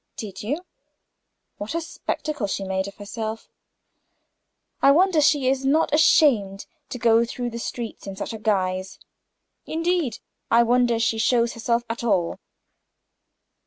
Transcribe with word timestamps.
"Did 0.17 0.41
you? 0.41 0.57
What 1.59 1.75
a 1.75 1.79
spectacle 1.81 2.47
she 2.47 2.63
had 2.63 2.69
made 2.69 2.87
of 2.87 2.95
herself! 2.95 3.47
I 4.81 4.89
wonder 4.89 5.21
she 5.21 5.47
is 5.47 5.63
not 5.63 5.93
ashamed 5.93 6.65
to 6.89 6.97
go 6.97 7.23
through 7.23 7.51
the 7.51 7.59
streets 7.59 8.07
in 8.07 8.15
such 8.15 8.33
a 8.33 8.39
guise! 8.39 8.97
Indeed, 9.67 10.17
I 10.49 10.63
wonder 10.63 10.97
she 10.99 11.19
shows 11.19 11.53
herself 11.53 11.83
at 11.87 12.03
all." 12.03 12.39